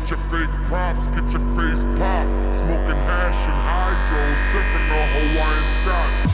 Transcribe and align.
Get 0.00 0.10
your 0.10 0.18
fake 0.30 0.64
props, 0.64 1.06
get 1.08 1.30
your 1.30 1.44
face 1.56 1.84
pop. 1.98 2.26
Smoking 2.56 3.00
hash 3.04 3.40
and 3.44 3.60
hydro, 3.68 4.22
sipping 4.50 4.88
a 4.88 5.02
Hawaiian 5.12 5.64
scotch. 5.82 6.29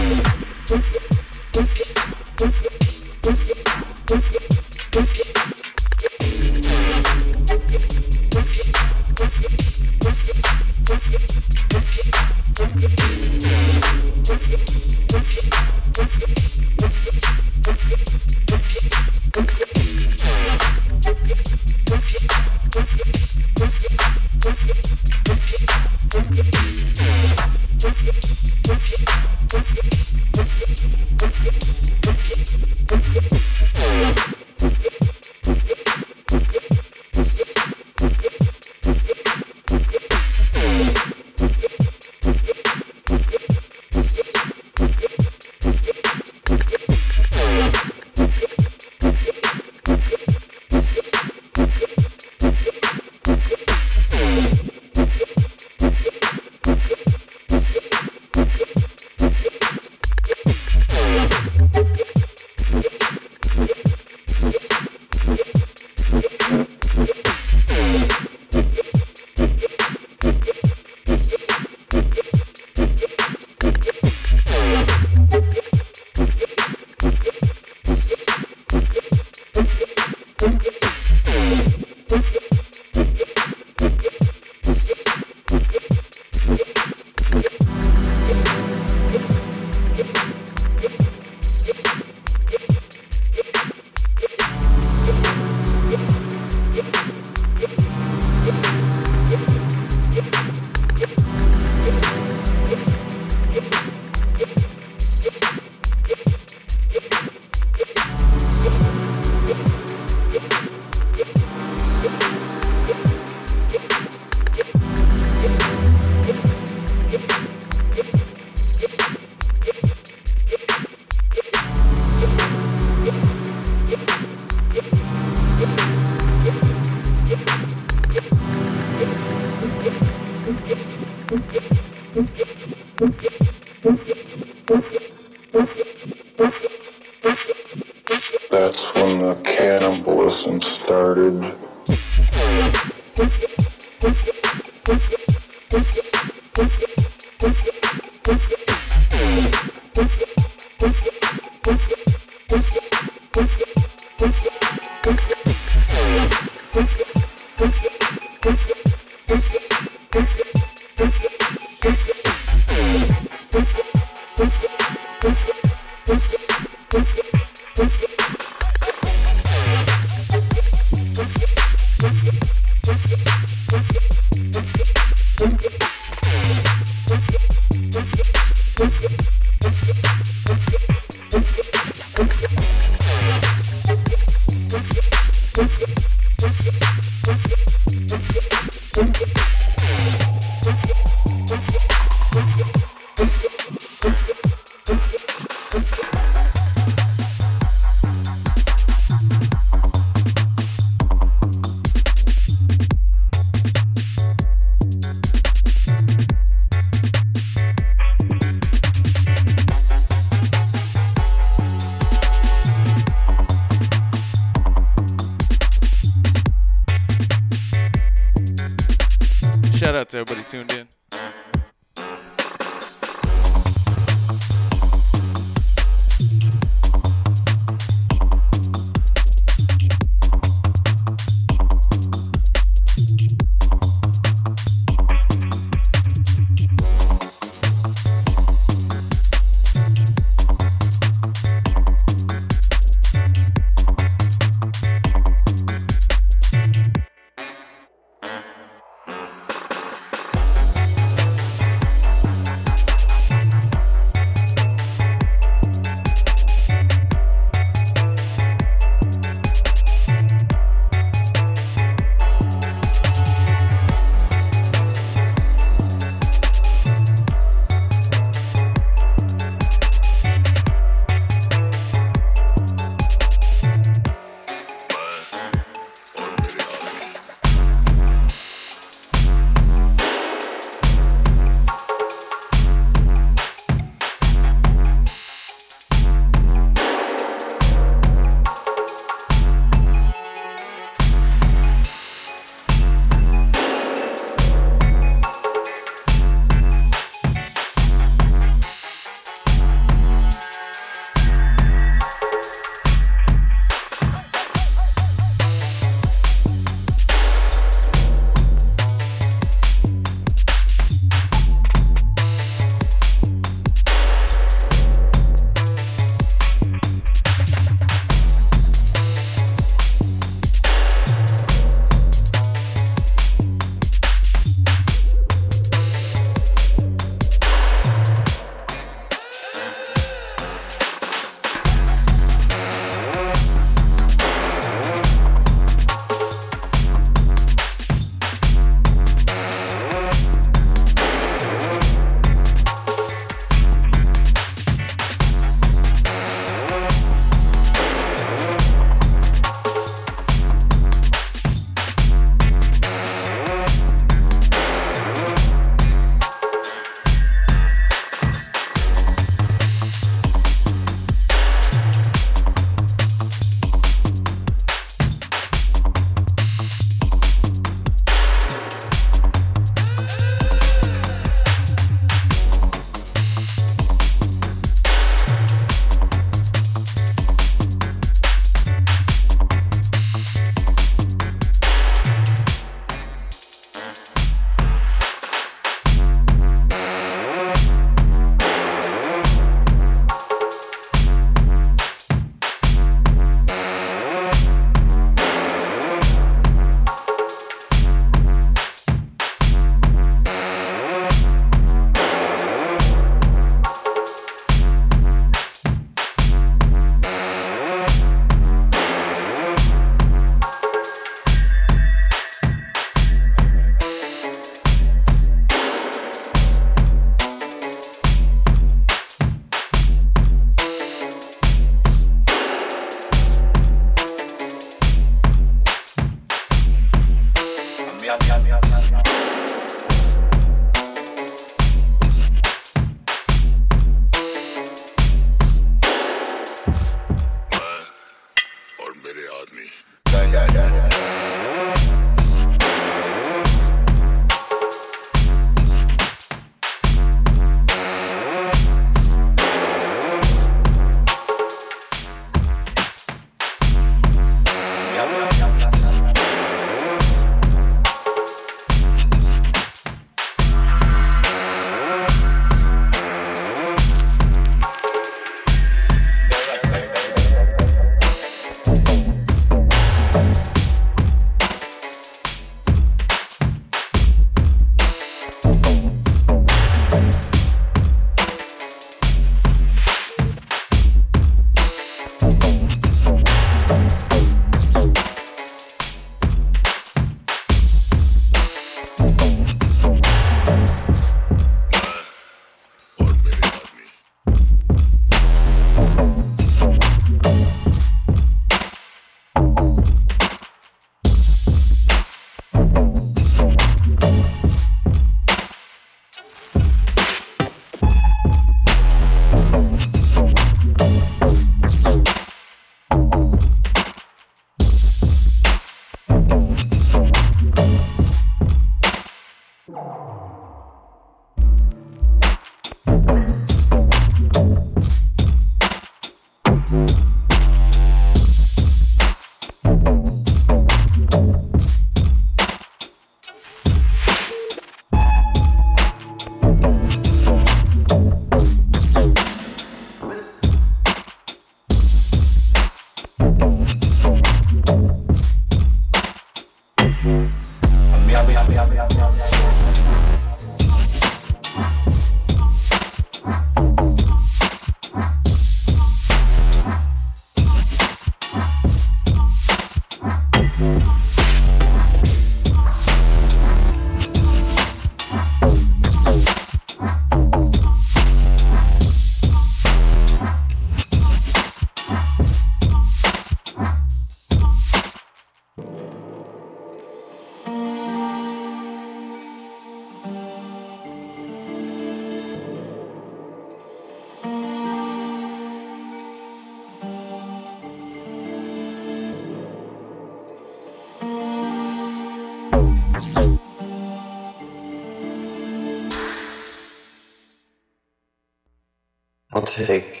Take 599.51 600.00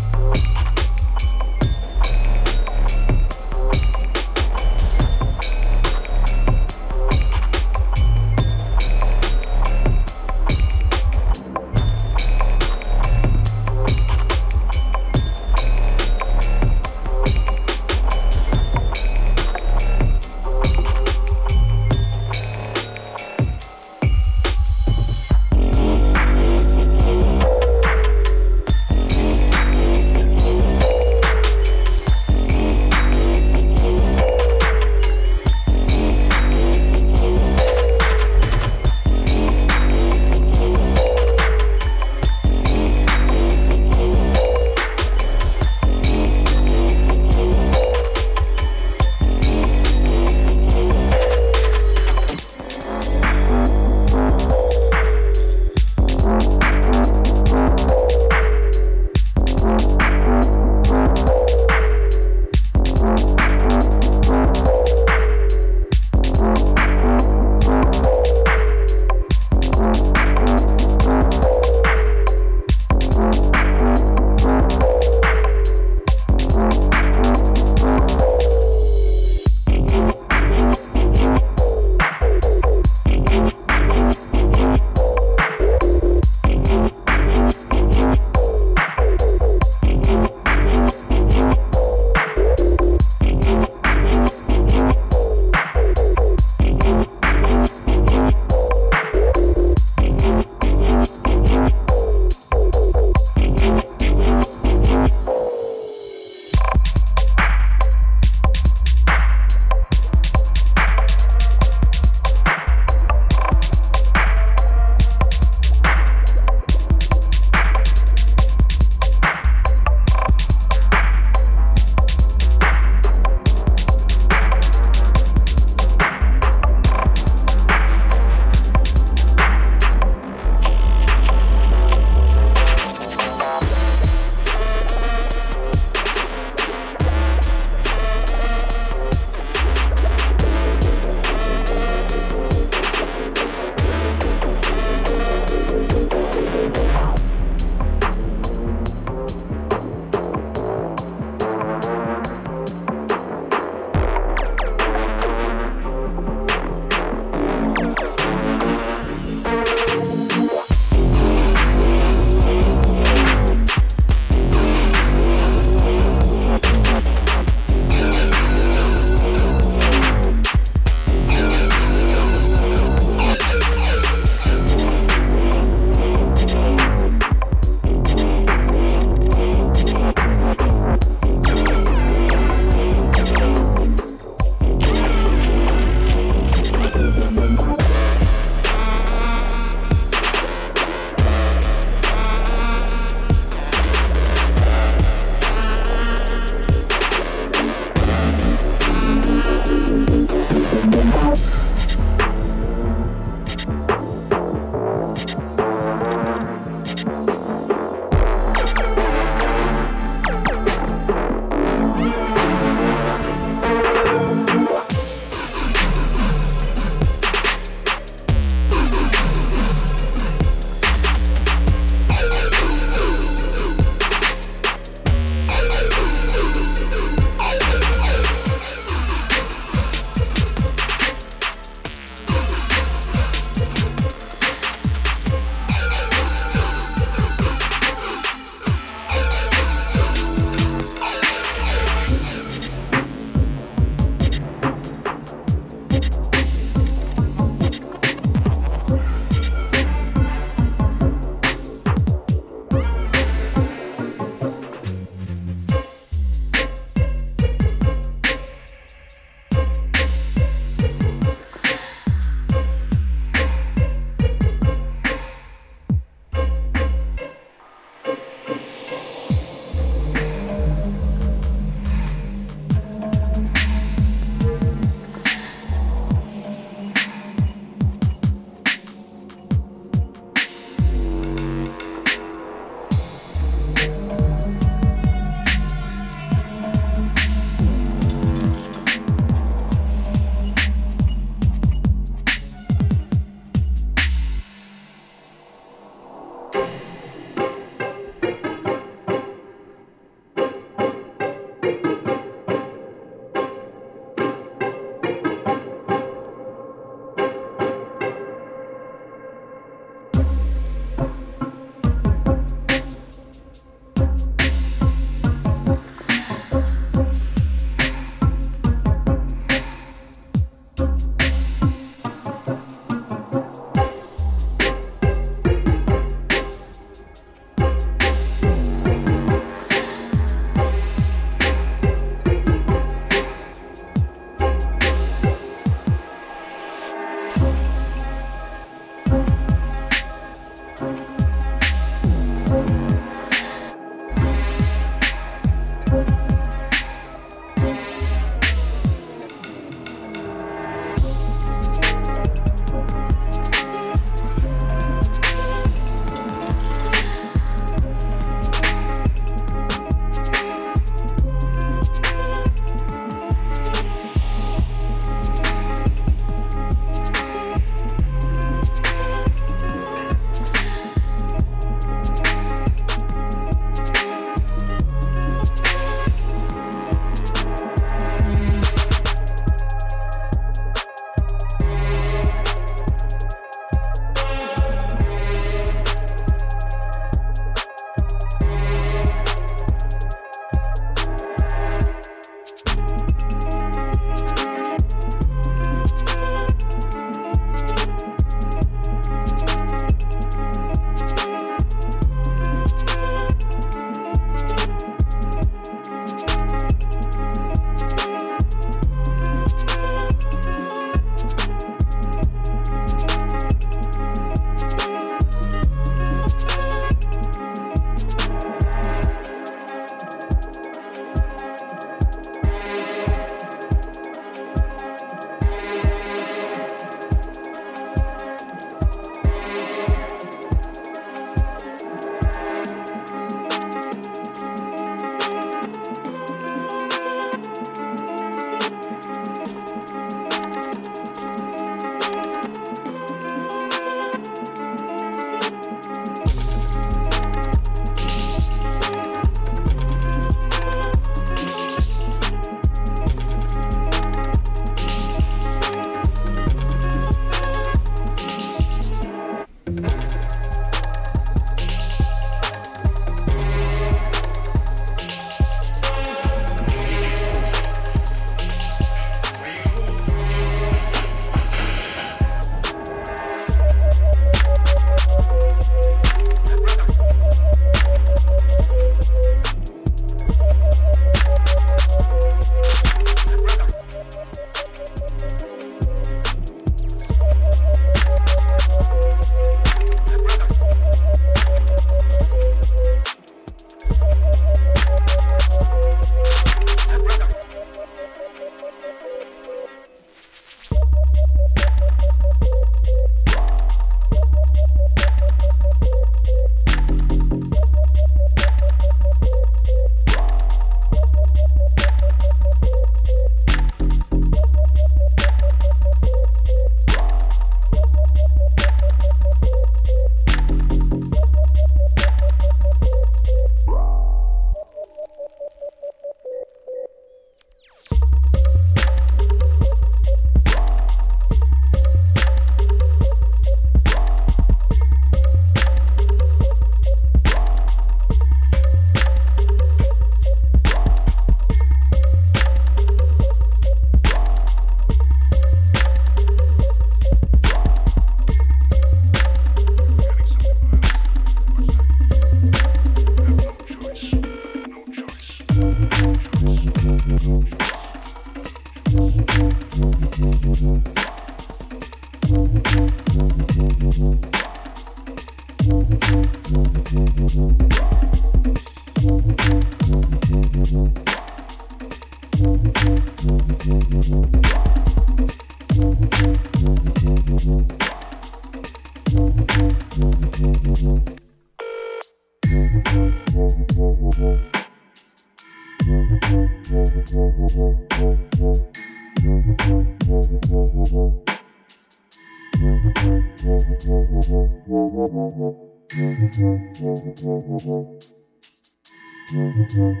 You 599.72 600.00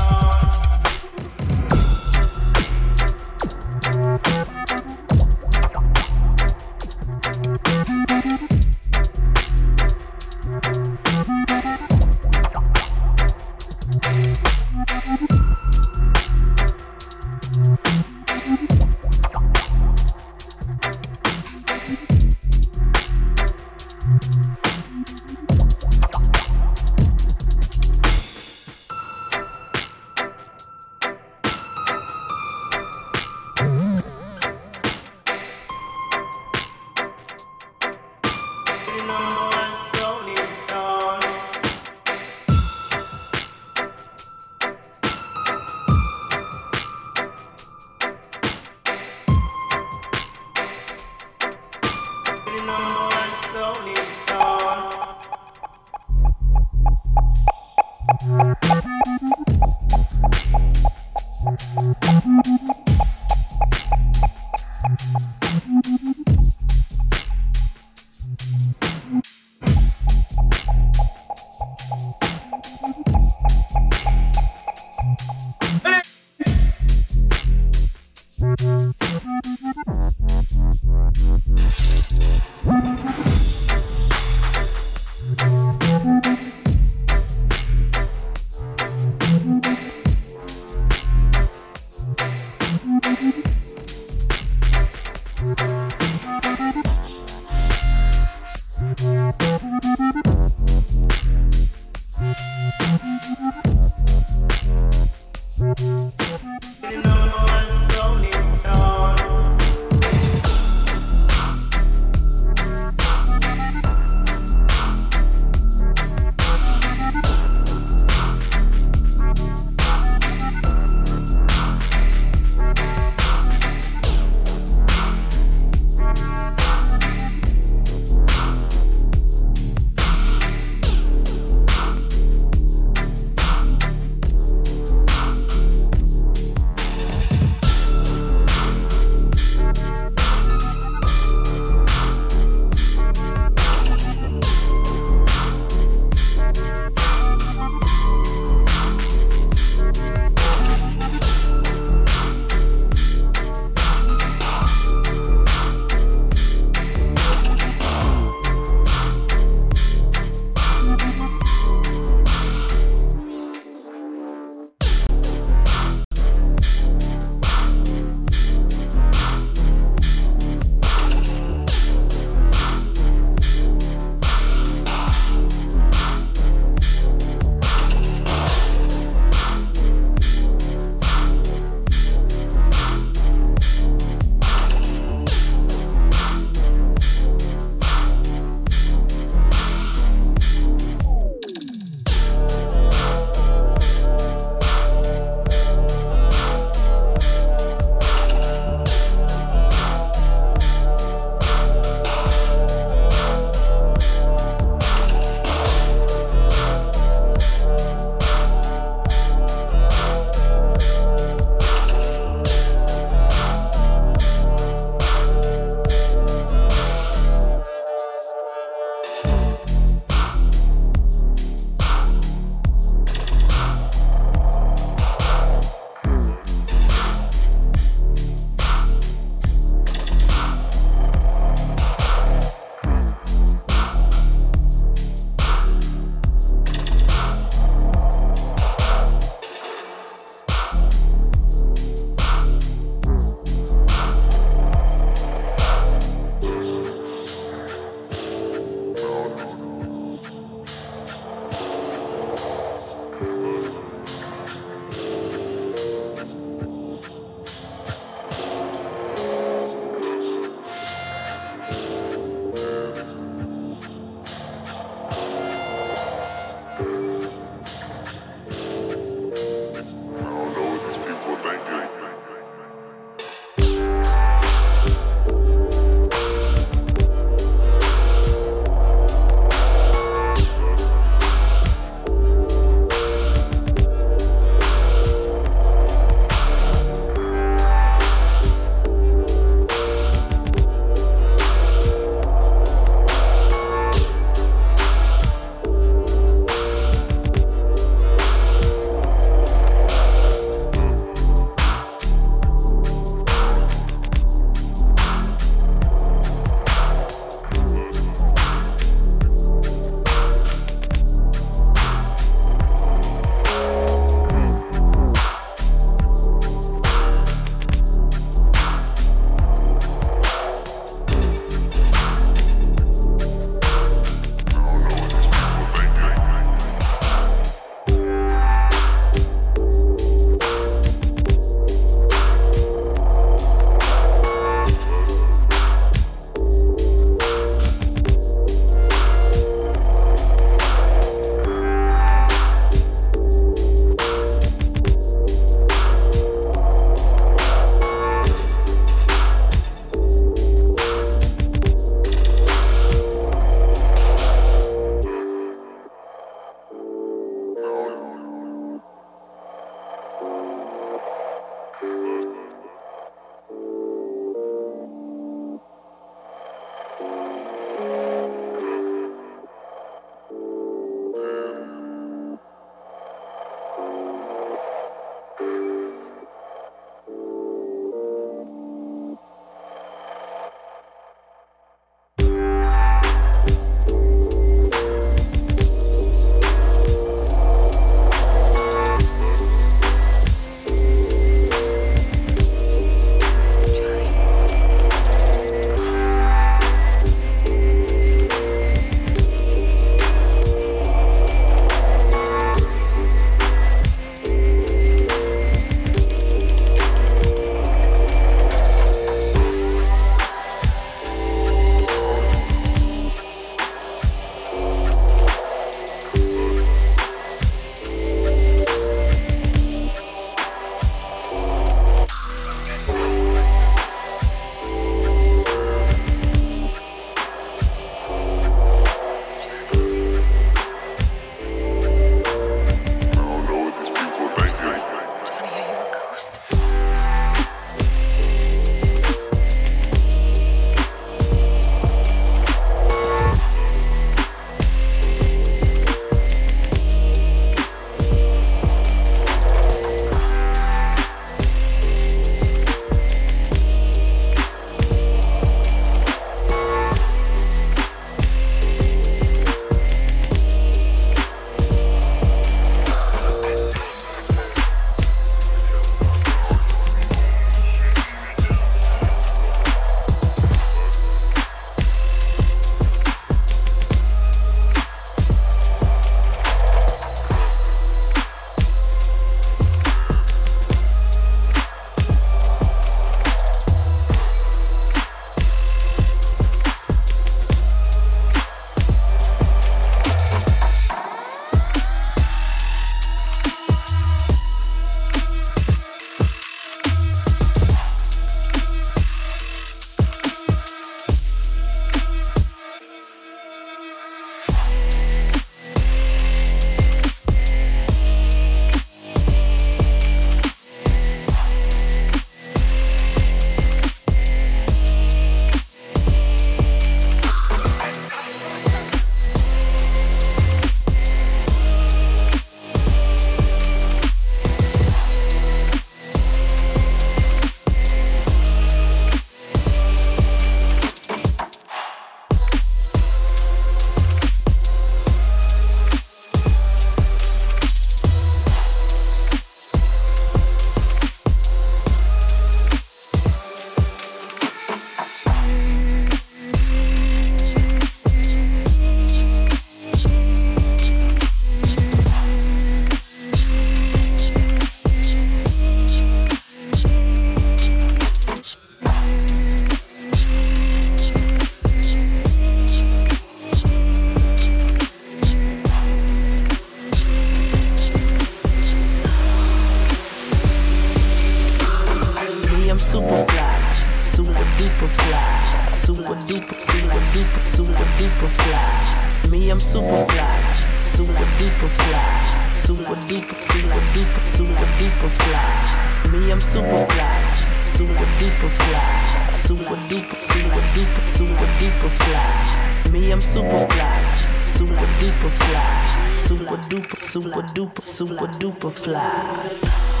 super 597.11 597.43
duper, 597.53 597.81
super 597.81 598.27
duper 598.39 598.71
fly. 598.71 600.00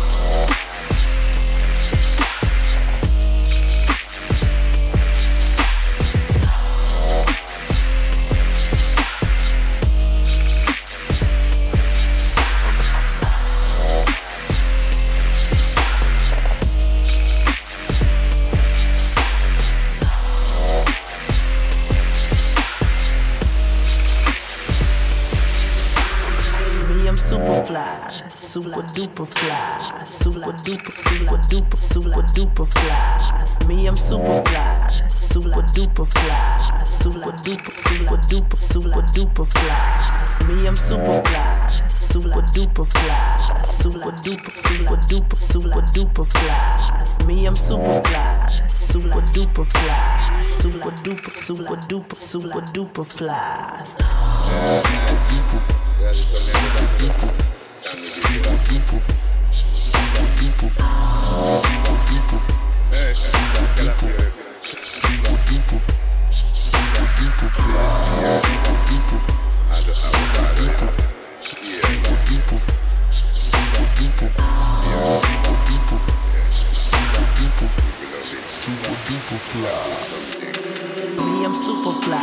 Super 27.21 28.81
duper 28.93 29.25
fly, 29.25 30.03
super 30.05 30.53
duper, 30.65 30.91
super 30.91 31.37
duper, 31.49 31.77
super 31.77 32.23
duper 32.33 32.65
fly. 32.67 33.67
Me, 33.67 33.87
I'm 33.87 33.95
super 33.95 34.43
fly, 34.43 34.87
super 35.09 35.61
duper 35.73 36.05
fly, 36.07 36.83
super 36.85 37.31
duper, 37.43 37.71
super 37.71 38.17
duper, 38.27 38.57
super 38.57 39.01
duper 39.13 39.45
fly. 39.45 40.47
Me, 40.47 40.67
I'm 40.67 40.75
super 40.75 41.21
fly, 41.23 41.67
super 41.89 42.41
duper 42.53 42.85
fly, 42.87 43.63
super 43.65 44.11
duper, 44.23 44.51
super 44.51 44.97
duper, 45.07 45.37
super 45.37 45.81
duper 45.93 46.25
fly. 46.25 47.25
Me, 47.27 47.45
I'm 47.45 47.55
super 47.55 48.01
fly, 48.03 48.47
super 48.67 49.21
duper 49.33 49.65
fly, 49.65 50.43
super 50.45 50.91
duper, 51.03 51.31
super 51.31 51.77
duper, 51.87 52.15
super 52.17 52.61
duper 52.73 53.05
fly. 79.51 80.70
I'm 81.43 81.55
super 81.55 81.93
fly, 82.03 82.21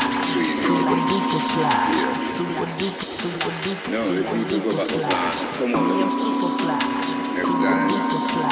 super 0.54 0.98
duper 1.08 1.40
fly, 1.52 1.90
super 2.20 2.66
duper, 2.78 3.04
super 3.04 3.50
duper, 3.62 3.90
super 4.06 4.38
duper 4.46 4.86
fly. 4.86 5.34
Me, 5.66 6.02
I'm 6.02 6.12
super 6.12 6.50
fly, 6.58 6.78
super 7.32 7.58
duper 7.88 8.20
fly, 8.30 8.48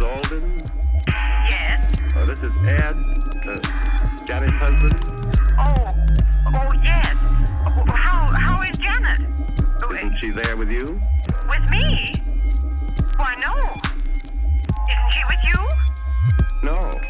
Mrs. 0.00 0.32
Alden? 0.32 0.60
Yes. 1.48 1.96
Oh, 2.16 2.24
this 2.24 2.38
is 2.40 2.52
Ed, 2.66 2.96
uh, 3.46 4.24
Janet's 4.24 4.52
husband. 4.52 4.94
Oh, 5.58 5.94
oh 6.46 6.72
yes. 6.82 7.16
Oh, 7.66 7.84
How 7.94 8.28
how 8.32 8.62
is 8.62 8.78
Janet? 8.78 9.20
Isn't 9.94 10.16
she 10.18 10.30
there 10.30 10.56
with 10.56 10.70
you? 10.70 11.00
With 11.48 11.70
me? 11.70 12.14
Why 13.16 13.34
no. 13.42 13.58
Isn't 14.88 15.10
she 15.10 15.22
with 15.28 15.40
you? 15.44 15.68
No. 16.62 17.09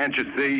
Can't 0.00 0.16
you 0.16 0.24
see? 0.34 0.59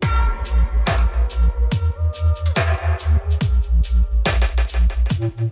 Thank 5.21 5.51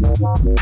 Yeah. 0.00 0.54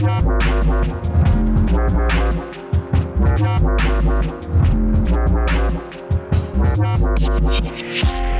Thank 0.00 0.28
you. 8.06 8.37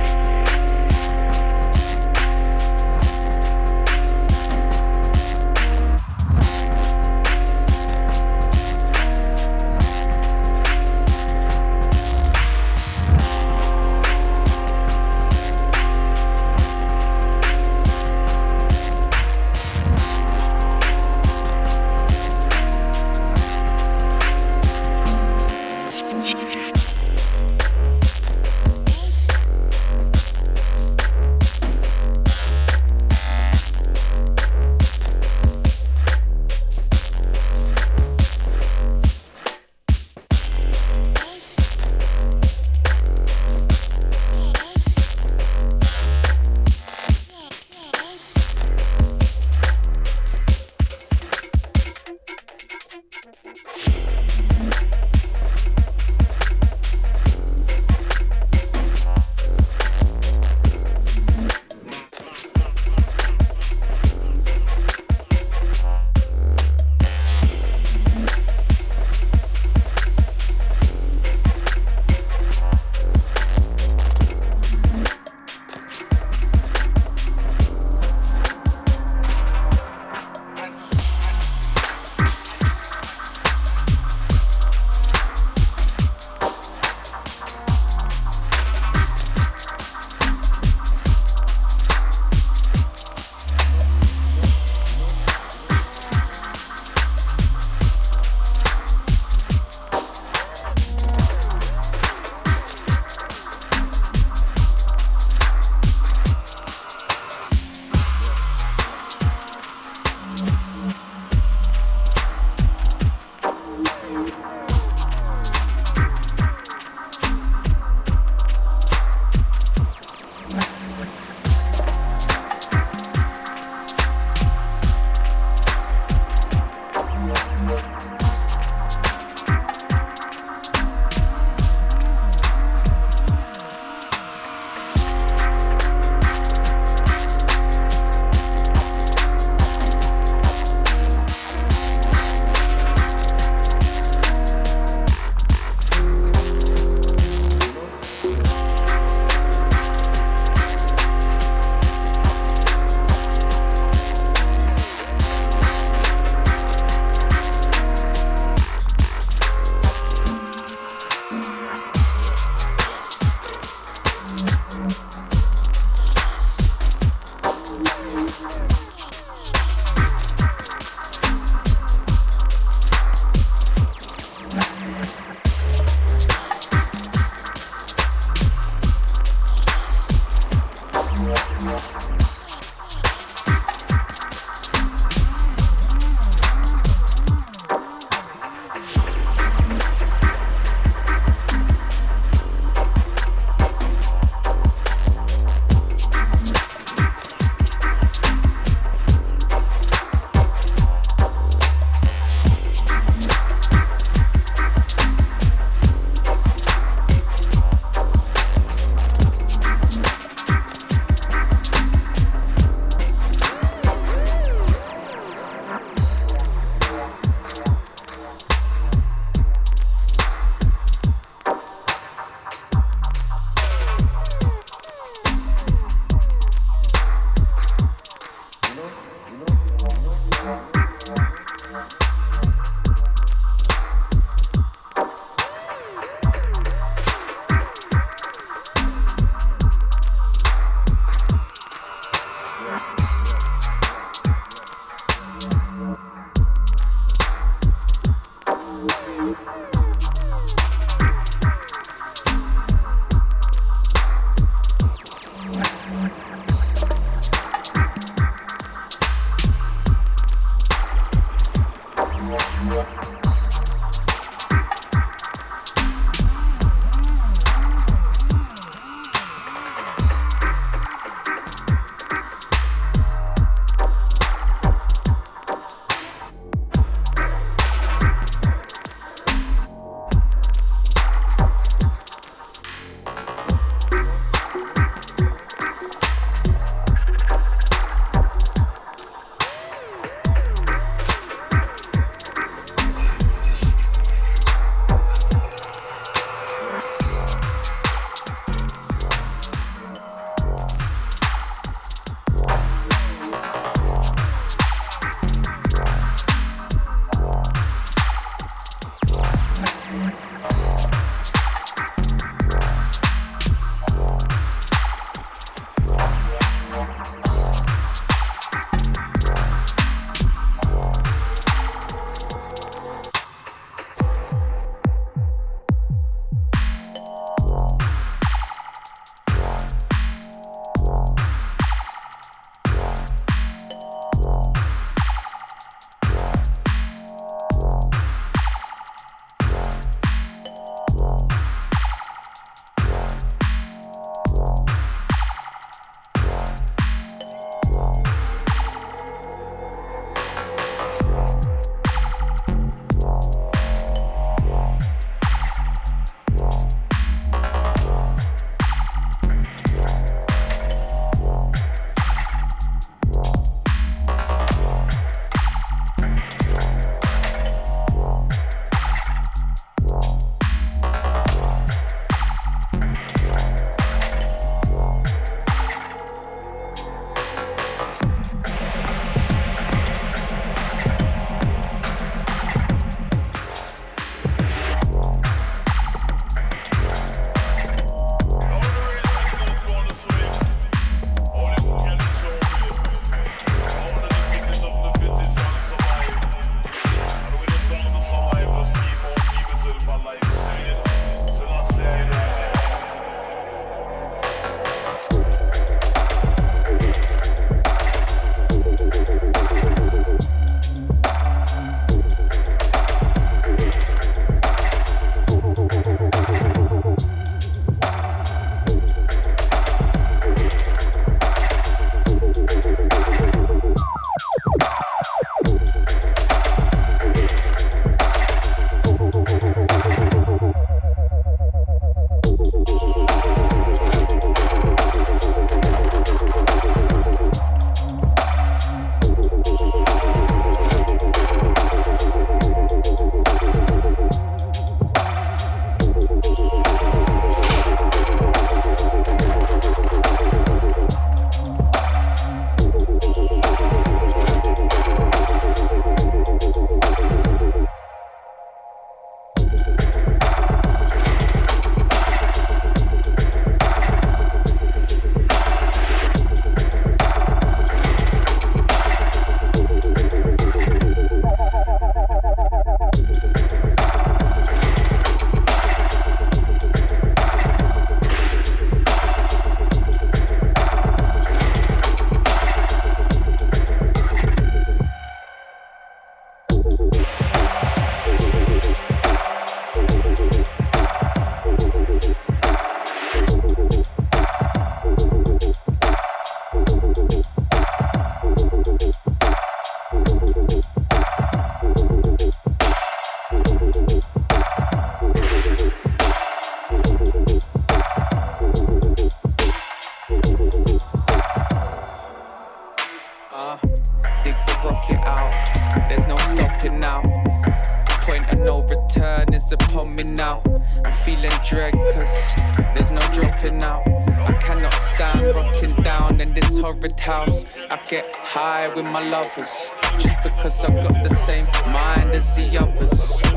Get 527.89 528.13
high 528.13 528.69
with 528.75 528.85
my 528.85 529.01
lovers 529.01 529.67
just 529.99 530.17
because 530.23 530.63
I've 530.63 530.75
got 530.75 531.03
the 531.03 531.15
same 531.15 531.47
mind 531.73 532.11
as 532.11 532.37
the 532.37 532.59
others. 532.59 533.28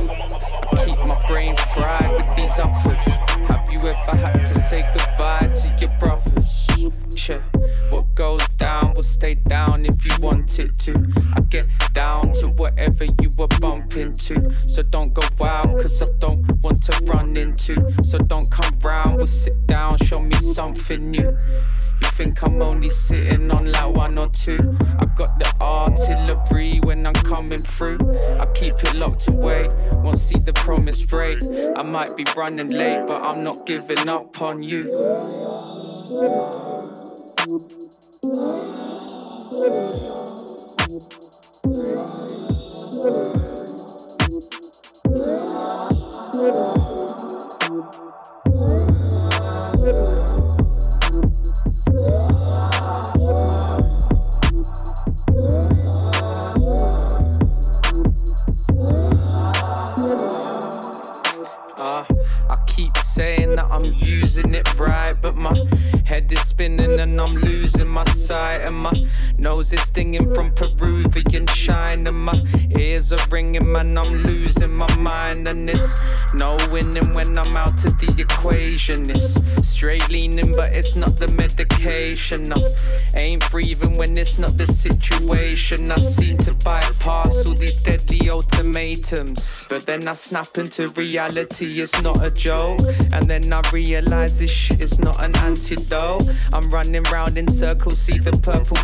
Be 32.23 32.31
running 32.35 32.69
late, 32.69 33.05
but 33.07 33.21
I'm 33.21 33.43
not 33.43 33.65
giving 33.65 34.07
up 34.09 34.41
on 34.41 34.63
you. 34.63 34.81
Using 64.37 64.53
it 64.53 64.79
right, 64.79 65.15
but 65.21 65.35
my 65.35 65.53
head 66.05 66.31
is 66.31 66.39
spinning 66.39 66.99
and 66.99 67.19
I'm 67.19 67.35
losing 67.35 67.89
my 67.89 68.05
sight, 68.05 68.61
and 68.61 68.75
my 68.75 68.93
nose 69.41 69.73
is 69.73 69.81
stinging 69.81 70.33
from 70.33 70.53
Peruvian 70.53 71.47
shine, 71.47 72.05
and 72.05 72.17
my 72.17 72.39
ears 72.77 73.11
are 73.11 73.27
ringing, 73.29 73.71
man. 73.71 73.97
I'm 73.97 74.23
losing 74.23 74.73
my 74.73 74.95
mind, 74.97 75.47
and 75.47 75.69
it's 75.69 75.95
no 76.33 76.57
winning 76.71 77.13
when 77.13 77.37
I'm 77.37 77.57
out 77.57 77.83
of 77.83 77.97
the 77.97 78.13
equation. 78.17 79.09
It's 79.09 79.39
straight 79.67 80.07
leaning, 80.09 80.55
but 80.55 80.71
it's 80.73 80.95
not 80.95 81.17
the 81.17 81.27
medication. 81.29 82.53
I 82.53 82.59
ain't 83.15 83.49
breathing 83.49 83.97
when 83.97 84.17
it's 84.17 84.37
not 84.37 84.57
the 84.57 84.67
situation. 84.67 85.91
I 85.91 85.97
seem 85.97 86.37
to 86.39 86.53
bypass 86.63 87.45
all 87.45 87.55
these 87.55 87.81
deadly 87.81 88.29
ultimatums, 88.29 89.65
but 89.67 89.85
then 89.85 90.07
I 90.07 90.13
snap 90.13 90.57
into 90.57 90.89
reality. 90.89 91.81
It's 91.81 91.99
not 92.01 92.23
a 92.23 92.29
joke, 92.29 92.79
and 93.11 93.27
then 93.27 93.51
I 93.51 93.61
realize 93.73 94.37
this 94.37 94.51
shit 94.51 94.81
is 94.81 94.99
not 94.99 95.19
an 95.23 95.35
antidote. 95.37 96.29
I'm 96.53 96.69
running 96.69 97.03
round 97.03 97.37
in 97.37 97.51
circles, 97.51 97.97
see 97.97 98.19
the 98.19 98.37
purple 98.37 98.77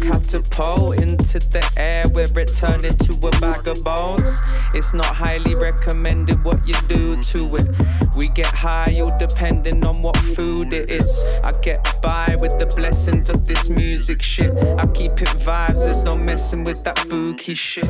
catapult 0.49 1.02
into 1.02 1.40
the 1.40 1.74
air 1.78 2.07
where 2.10 2.28
it 2.40 2.52
turned 2.56 2.86
into 2.86 3.14
a 3.28 3.32
bag 3.40 3.68
of 3.68 3.84
bones. 3.84 4.41
It's 4.74 4.94
not 4.94 5.06
highly 5.06 5.56
recommended 5.56 6.44
what 6.44 6.68
you 6.68 6.76
do 6.88 7.22
to 7.24 7.56
it. 7.57 7.68
We 8.15 8.30
get 8.30 8.48
high, 8.48 8.99
all 9.02 9.15
depending 9.18 9.86
on 9.86 10.02
what 10.02 10.18
food 10.18 10.74
it 10.74 10.90
is. 10.90 11.22
I 11.44 11.52
get 11.61 11.84
by 12.02 12.36
with 12.40 12.57
the 12.60 12.68
blessings 12.76 13.30
of 13.30 13.45
this 13.45 13.69
music 13.69 14.22
shit. 14.22 14.52
I 14.78 14.88
keep 14.88 15.14
it 15.22 15.30
vibes, 15.40 15.86
there's 15.86 16.03
no 16.03 16.18
messing 16.18 16.64
with 16.64 16.84
that 16.84 17.07
bookie 17.10 17.53
shit. 17.53 17.90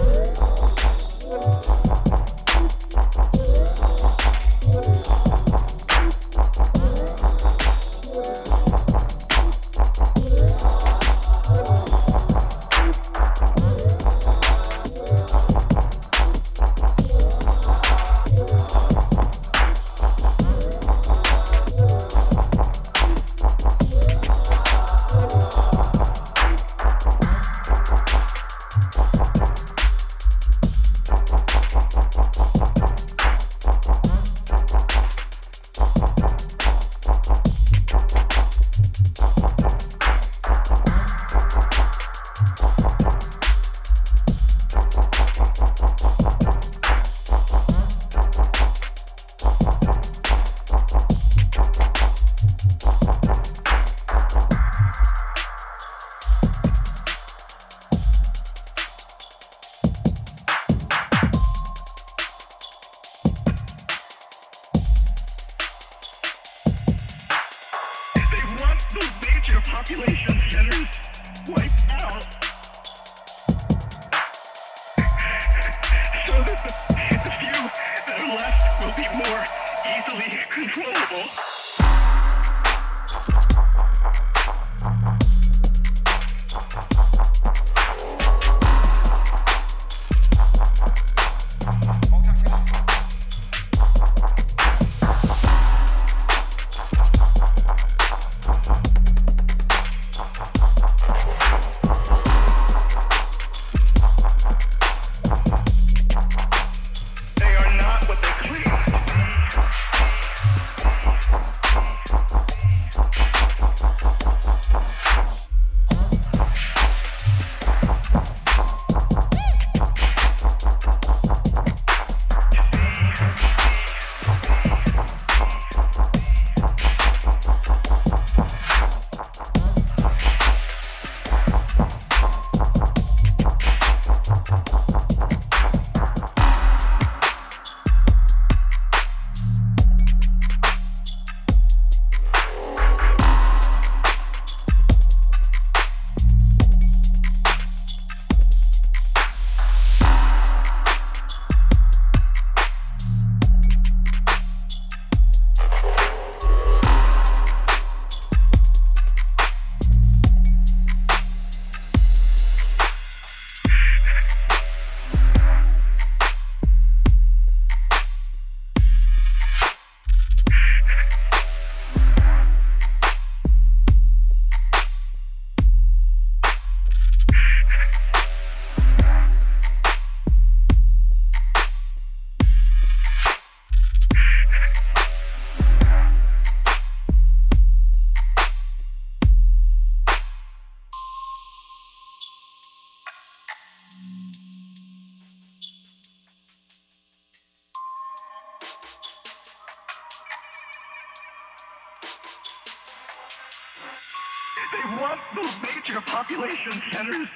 They 204.72 205.03
want 205.03 205.19
those 205.35 205.61
major 205.61 206.02
population 206.02 206.81
centers 206.91 207.27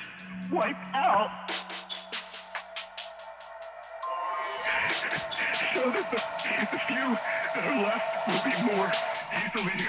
wiped 0.51 0.95
out. 0.95 1.29
So 5.73 5.89
that 5.89 6.11
the, 6.11 6.17
the 6.17 6.79
few 6.85 7.17
that 7.55 7.63
are 7.65 7.83
left 7.85 8.27
will 8.27 8.51
be 8.51 8.75
more 8.75 8.91
easily 9.33 9.87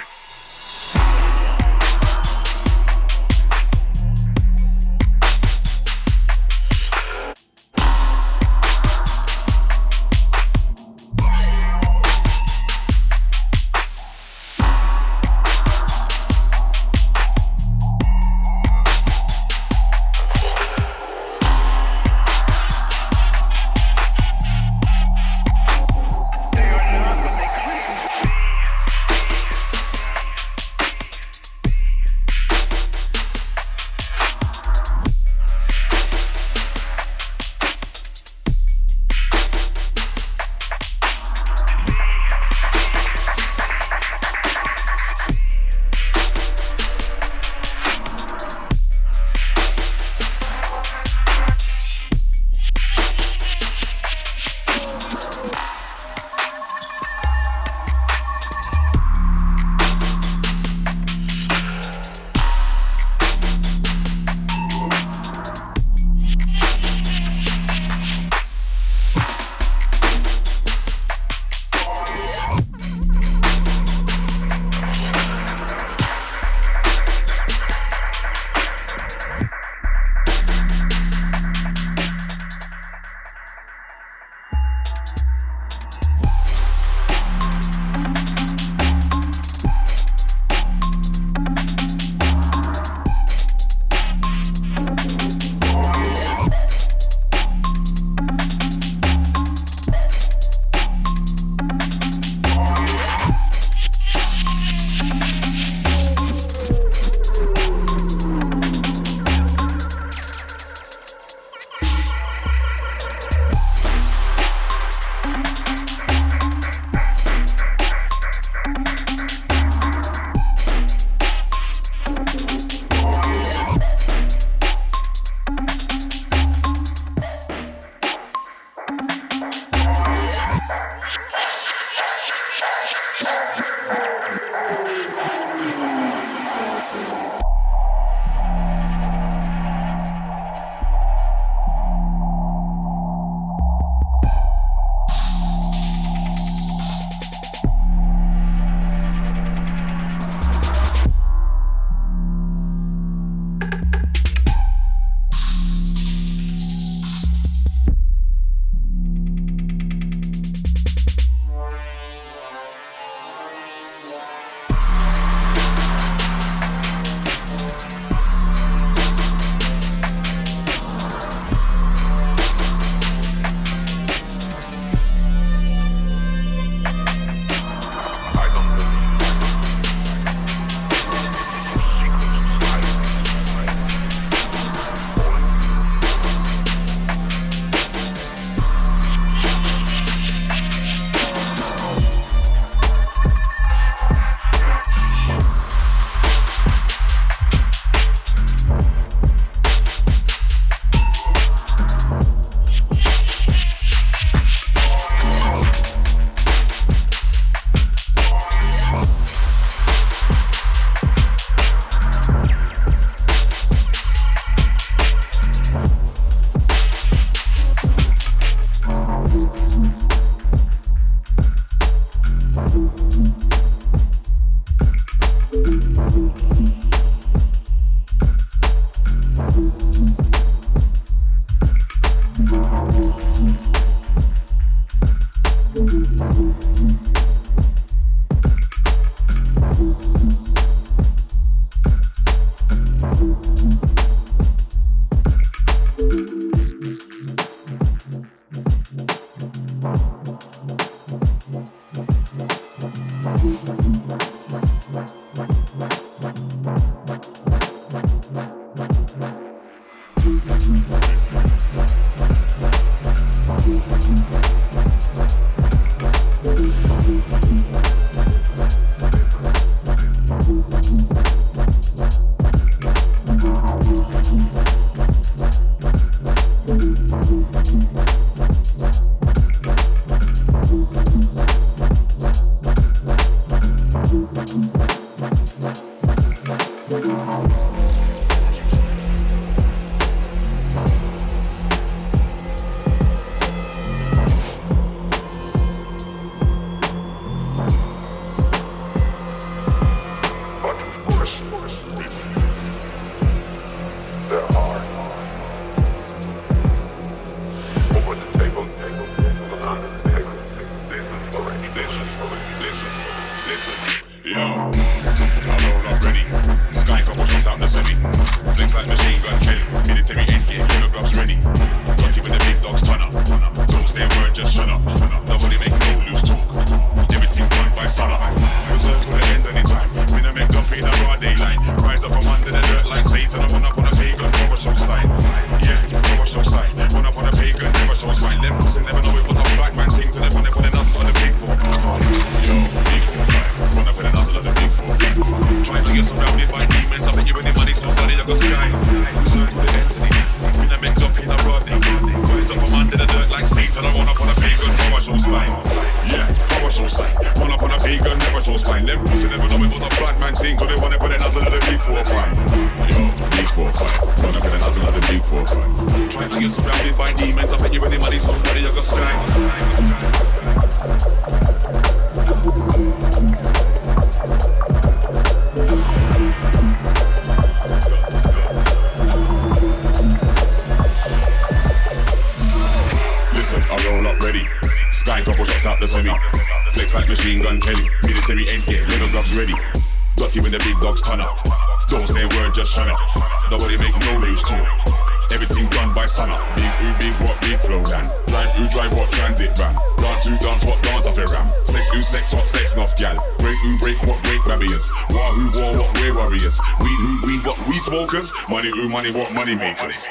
money, 408.93 409.11
what 409.11 409.33
money 409.33 409.55
makers? 409.55 410.07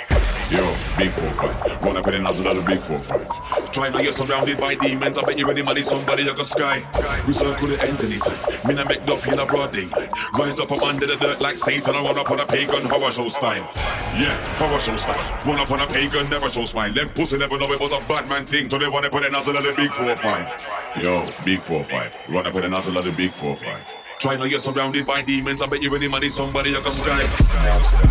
Yo, 0.49 0.75
big 0.97 1.11
four 1.11 1.31
five. 1.33 1.81
Run 1.83 1.95
up 1.95 2.07
in 2.07 2.13
the 2.13 2.19
nozzle 2.19 2.47
of 2.47 2.57
the 2.57 2.63
big 2.63 2.81
four 2.81 2.99
five. 2.99 3.71
Try 3.71 3.89
now 3.89 3.99
you're 3.99 4.11
surrounded 4.11 4.59
by 4.59 4.75
demons. 4.75 5.17
I 5.17 5.21
bet 5.21 5.37
you 5.37 5.49
any 5.49 5.61
money, 5.61 5.83
somebody 5.83 6.23
you 6.23 6.35
got 6.35 6.47
sky. 6.47 6.83
We 7.25 7.31
circle 7.31 7.67
the 7.67 7.81
end 7.81 8.03
anytime. 8.03 8.37
Me 8.67 8.73
na 8.73 8.83
make 8.83 9.07
up 9.07 9.25
in 9.27 9.39
a 9.39 9.45
broad 9.45 9.71
daylight. 9.71 10.09
Rise 10.33 10.59
up 10.59 10.67
from 10.67 10.81
under 10.81 11.05
the 11.05 11.15
dirt 11.15 11.39
like 11.39 11.57
Satan. 11.57 11.95
I 11.95 12.03
run 12.03 12.17
up 12.17 12.29
on 12.31 12.39
a 12.39 12.45
pagan 12.45 12.85
horror 12.89 13.11
show 13.11 13.29
style. 13.29 13.69
Yeah, 14.17 14.35
horror 14.57 14.79
show 14.79 14.97
style. 14.97 15.45
Run 15.45 15.59
up 15.59 15.71
on 15.71 15.79
a 15.79 15.87
pagan, 15.87 16.29
never 16.29 16.49
show 16.49 16.65
smile. 16.65 16.91
Them 16.91 17.09
pussy 17.09 17.37
never 17.37 17.57
know 17.57 17.71
it 17.71 17.79
was 17.79 17.93
a 17.93 17.99
bad 18.07 18.27
man 18.27 18.45
thing. 18.45 18.69
So 18.69 18.77
they 18.77 18.89
wanna 18.89 19.09
put 19.09 19.23
the 19.23 19.29
nozzle 19.29 19.55
of 19.55 19.63
the 19.63 19.73
big 19.73 19.93
four 19.93 20.15
five. 20.17 20.49
Yo, 20.99 21.23
big 21.45 21.61
four 21.61 21.83
five. 21.83 22.17
Run 22.27 22.47
up 22.47 22.55
in 22.55 22.61
the 22.61 22.69
nozzle 22.69 22.97
of 22.97 23.05
the 23.05 23.11
big 23.11 23.31
four 23.31 23.55
five. 23.55 23.95
Try 24.19 24.35
now 24.35 24.43
you're 24.43 24.59
surrounded 24.59 25.07
by 25.07 25.21
demons. 25.21 25.61
I 25.61 25.67
bet 25.67 25.81
you 25.81 25.95
any 25.95 26.09
money, 26.09 26.29
somebody 26.29 26.71
you 26.71 26.81
got 26.83 26.93
sky. 26.93 28.10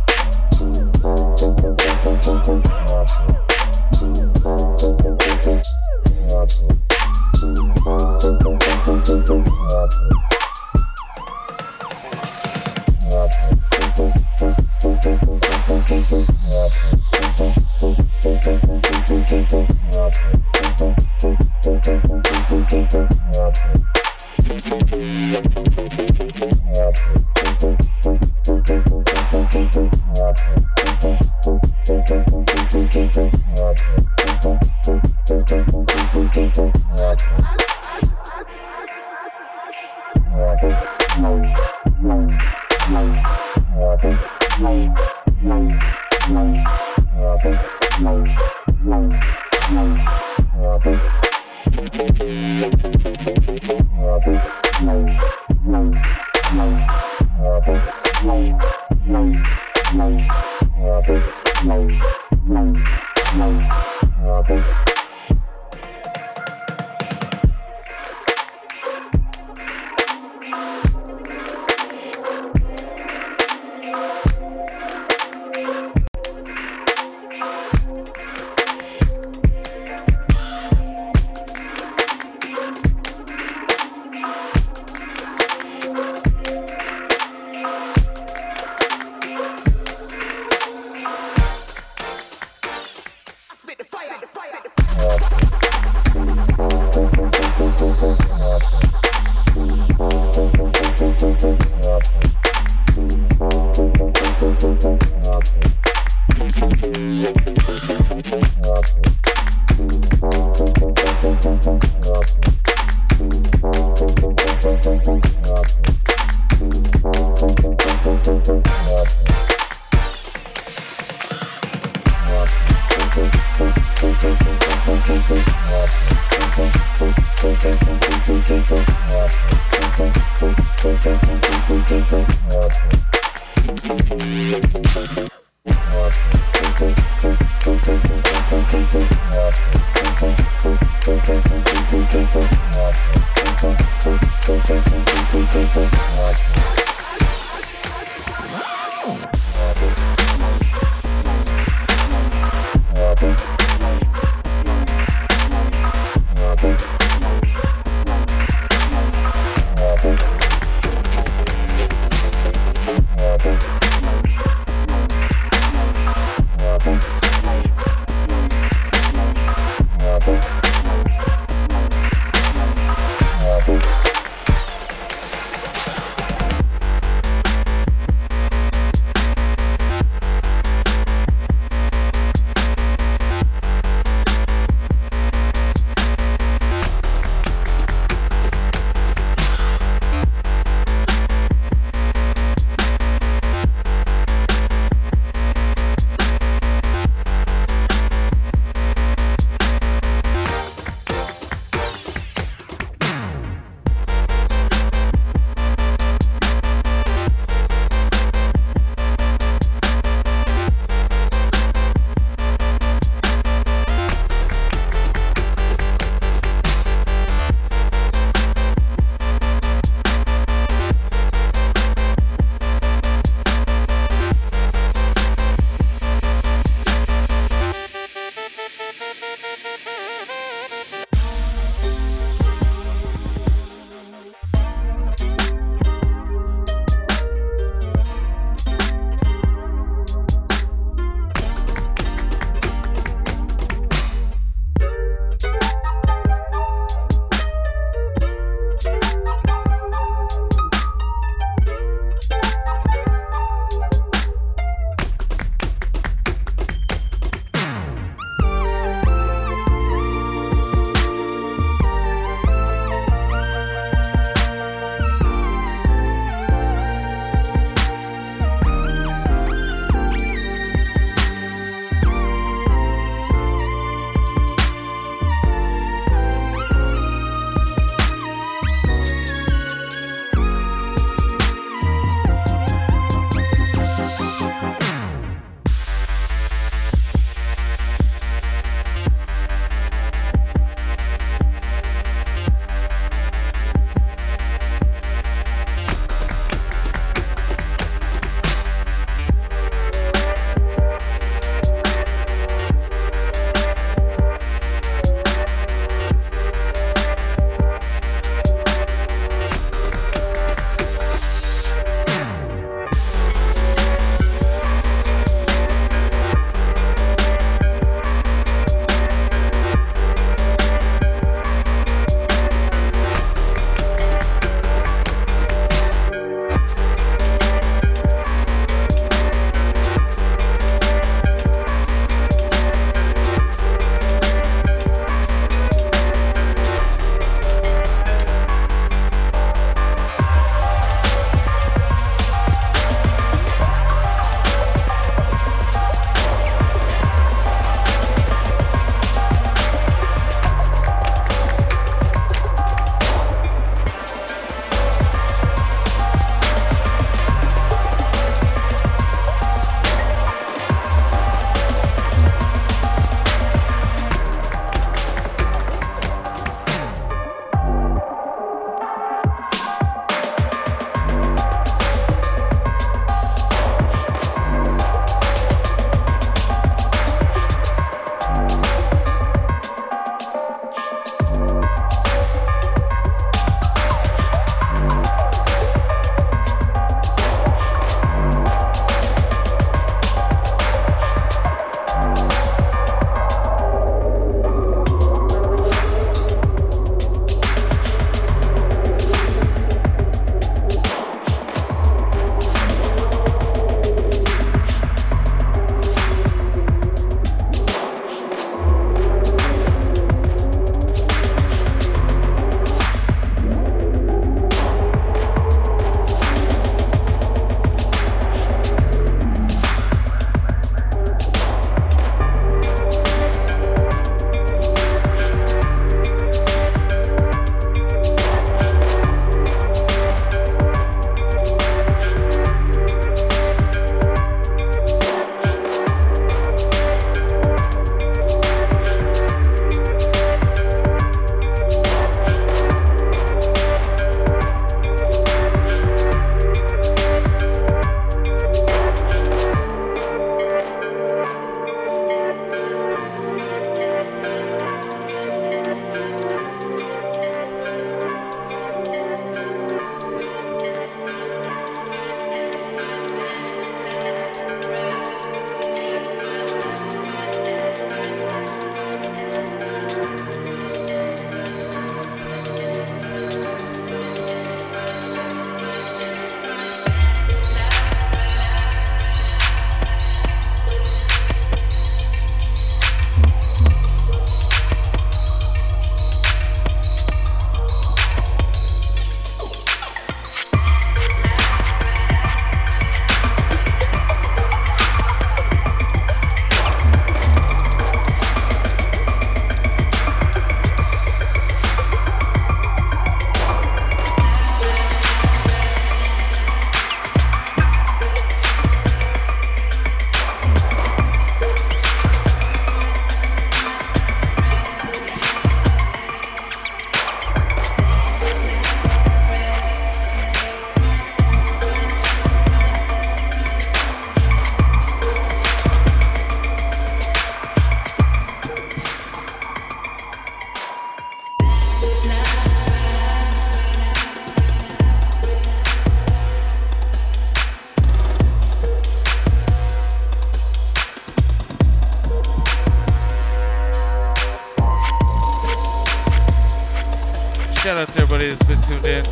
Shout 547.61 547.77
out 547.77 547.93
to 547.93 548.01
everybody 548.01 548.27
that's 548.27 548.41
been 548.41 548.59
tuned 548.63 548.87
in. 548.87 549.03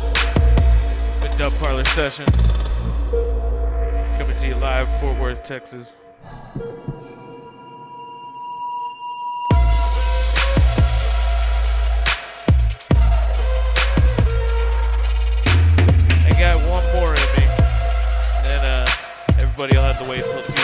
Been 1.20 1.38
Dub 1.38 1.52
Parlor 1.60 1.84
Sessions. 1.84 2.28
Coming 4.18 4.36
to 4.40 4.46
you 4.48 4.56
live, 4.56 4.88
Fort 4.98 5.20
Worth, 5.20 5.44
Texas. 5.44 5.92
I 16.24 16.34
got 16.36 16.56
one 16.68 16.84
more 16.96 17.14
in 17.14 17.20
me. 17.38 17.46
And 18.46 18.66
uh, 18.66 18.86
everybody 19.38 19.76
will 19.76 19.84
have 19.84 20.02
to 20.02 20.10
wait 20.10 20.24
till 20.24 20.59